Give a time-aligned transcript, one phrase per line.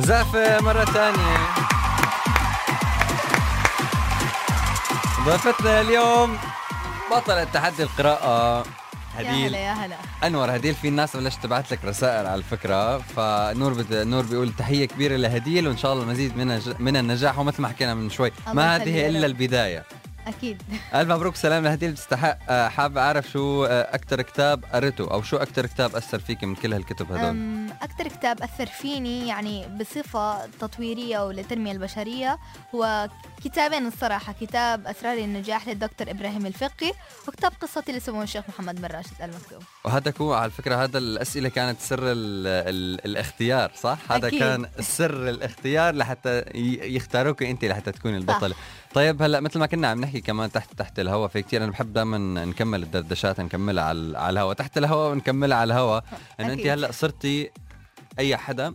[0.00, 1.36] زقفة مرة ثانية
[5.26, 6.38] ضيفتنا اليوم
[7.10, 8.64] بطلة تحدي القراءة.
[9.18, 9.48] يا هديل.
[9.48, 9.96] هلا يا هلا.
[10.24, 12.98] أنور هديل في ناس بلشت تبعت لك رسائل على الفكرة.
[12.98, 13.94] فنور بد...
[13.94, 16.60] نور بيقول تحية كبيرة لهديل وإن شاء الله المزيد من.
[16.78, 18.32] من النجاح ومثل ما حكينا من شوي.
[18.52, 19.26] ما هذه يا إلا.
[19.26, 19.84] البداية.
[20.26, 20.62] أكيد.
[20.94, 22.38] ألف مبروك سلام لهديل بتستحق.
[22.48, 26.72] آه، حابب أعرف شو أكثر كتاب قريته أو شو أكثر كتاب أثر فيك من كل
[26.72, 32.38] هالكتب هدول؟ أم، أكثر كتاب أثر فيني يعني بصفة تطويرية وللتنمية البشرية
[32.74, 33.08] هو
[33.48, 36.92] كتابين الصراحة كتاب أسرار النجاح للدكتور إبراهيم الفقي
[37.28, 41.80] وكتاب قصتي لسمو الشيخ محمد بن راشد المكتوب وهذا هو على فكرة هذا الأسئلة كانت
[41.80, 42.46] سر ال...
[42.46, 43.04] ال...
[43.04, 44.40] الاختيار صح هذا أكيد.
[44.40, 46.44] كان سر الاختيار لحتى.
[46.84, 48.54] يختاروك أنت لحتى تكوني البطله
[48.94, 51.92] طيب هلا مثل ما كنا عم نحكي كمان تحت تحت الهواء في كثير أنا بحب
[51.92, 56.04] دائما نكمل الدردشات نكملها على على الهواء تحت الهواء ونكملها على الهواء
[56.40, 56.66] إنه أنت.
[56.66, 57.50] هلا صرتي
[58.18, 58.74] أي حدا.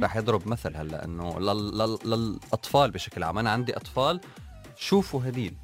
[0.00, 1.78] رح يضرب مثل هلا إنه لل...
[1.78, 1.98] لل...
[2.04, 3.38] للأطفال بشكل عام.
[3.38, 4.20] أنا عندي أطفال
[4.76, 5.54] شوفوا هديل.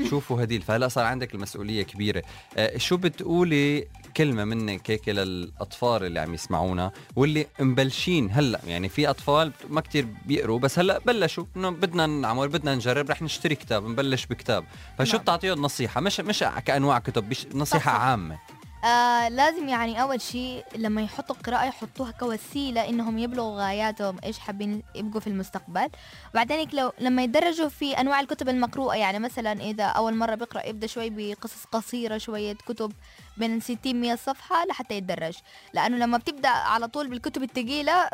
[0.10, 0.62] شوفوا هديل.
[0.62, 2.22] فهلا صار عندك المسؤولية كبيرة.
[2.56, 9.10] آه شو بتقولي كلمة منك هيك للأطفال اللي عم يسمعونا واللي مبلشين هلا؟ يعني في
[9.10, 13.86] أطفال ما كتير بيقروا بس هلا بلشوا إنه بدنا نعمل بدنا نجرب رح نشتري كتاب
[13.86, 14.64] نبلش بكتاب.
[14.98, 15.22] فشو نعم.
[15.22, 17.90] بتعطيهم نصيحة؟ مش مش كأنواع كتب نصيحة.
[17.90, 18.38] عامة.
[18.84, 24.82] آه لازم يعني أول شيء لما يحطوا القراءة يحطوها كوسيلة إنهم يبلغوا غاياتهم إيش حابين
[24.94, 25.88] يبقوا في المستقبل.
[26.34, 30.86] بعدين لو لما يتدرجوا في أنواع الكتب المقروءة يعني مثلا إذا أول مرة بيقرأ يبدأ
[30.86, 32.92] شوي بقصص قصيرة شوية كتب
[33.36, 35.38] بين 60 100 صفحة لحتى يتدرج.
[35.74, 38.08] لأنه لما بتبدأ على طول بالكتب الثقيلة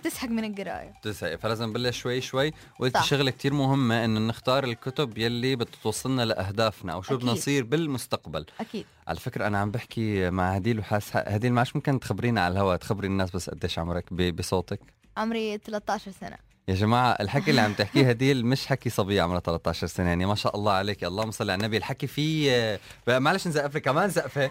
[0.00, 0.92] بتسحق من القراية.
[1.02, 2.52] تسعي فلازم نبلش شوي شوي.
[2.78, 2.98] وقلت.
[3.02, 7.40] شغلة كتير مهمة إنه نختار الكتب يلي بتوصلنا لأهدافنا أو شو بدنا أكيد.
[7.42, 8.46] نصير بالمستقبل.
[8.60, 8.86] أكيد.
[9.08, 13.06] على فكرة أنا عم بحكي مع هديل وحاس هديل معش ممكن تخبرينا على الهواء تخبري
[13.06, 14.80] الناس بس قديش عمرك بصوتك؟
[15.16, 16.36] عمري 13 سنة.
[16.68, 20.34] يا جماعة الحكي اللي عم تحكيه هديل مش حكي صبية عمرها 13 سنة يعني ما
[20.34, 21.04] شاء الله عليك.
[21.04, 21.76] اللهم صل على النبي.
[21.76, 24.50] الحكي فيه معلش نزقف لك كمان زقفة.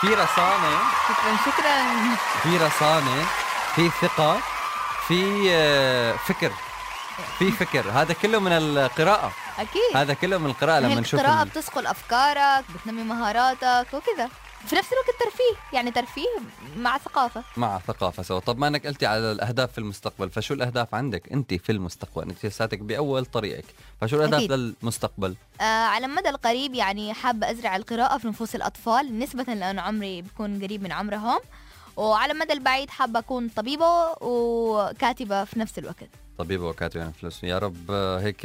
[0.00, 0.78] في رصانة.
[1.08, 2.14] شكرا شكرا.
[2.42, 3.24] في رصانة.
[3.74, 4.53] في ثقة.
[5.08, 6.52] في آه، فكر.
[7.38, 7.90] في فكر.
[7.90, 9.32] هذا كله من القراءة.
[9.58, 9.96] أكيد.
[9.96, 14.28] هذا كله من القراءة لما نشوف القراءة ال- بتثقل أفكارك بتنمي مهاراتك وكذا.
[14.66, 16.26] في نفس الوقت ترفيه يعني ترفيه
[16.76, 17.44] مع ثقافة.
[17.56, 18.38] مع ثقافة سوا.
[18.40, 22.46] طب ما إنك قلتي على الأهداف في المستقبل فشو الأهداف عندك أنت في المستقبل؟ أنت
[22.46, 23.64] لساتك بأول طريقك.
[24.00, 24.52] فشو الأهداف أكيد.
[24.52, 30.22] للمستقبل؟ آه على المدى القريب يعني حابة أزرع القراءة في نفوس الأطفال نسبة لأنه عمري
[30.22, 31.38] بيكون قريب من عمرهم.
[31.96, 36.23] وعلى المدى البعيد حابة أكون طبيبة وكاتبة في نفس الوقت.
[36.38, 38.40] طبيبة وكاتبة يعني فلوس يا رب آه، هيك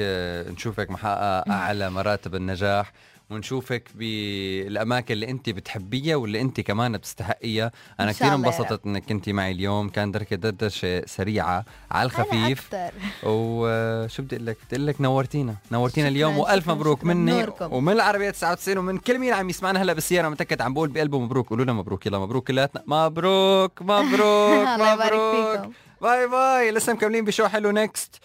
[0.54, 2.92] نشوفك محققة أعلى مراتب النجاح
[3.30, 7.72] ونشوفك بالأماكن اللي أنت بتحبيها واللي أنت كمان بتستحقيها.
[8.00, 9.90] أنا إن كثير انبسطت أنك كنتي معي اليوم.
[9.90, 12.74] كان دركة دردشة سريعة على الخفيف.
[12.76, 12.92] أكثر
[13.24, 17.04] وشو بدي أقول لك؟ بدي أقول لك نورتينا، نورتينا اليوم وألف مبروك.
[17.04, 17.32] مني.
[17.32, 17.74] نوركم.
[17.74, 21.50] ومن العربية 99 ومن كل مين عم يسمعنا هلا بالسيارة متأكد عم بقول بقلبه مبروك،
[21.50, 22.06] قولوا لنا مبروك.
[22.06, 25.58] يلا مبروك كلياتنا، مبروك مبروك الله يبارك مبروك.
[25.62, 25.72] فيكم.
[26.02, 28.16] bye bye لسه مكملين ب show حلو next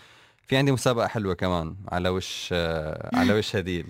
[0.47, 3.87] في عندي مسابقة حلوة كمان على وش آه، على وش هديل.